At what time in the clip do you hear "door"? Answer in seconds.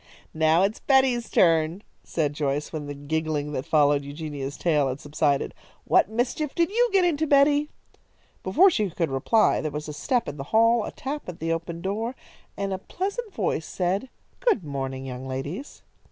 11.81-12.15